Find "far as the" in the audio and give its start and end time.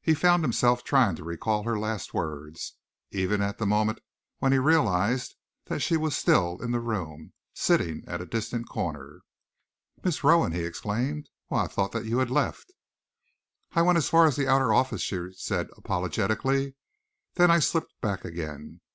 14.08-14.48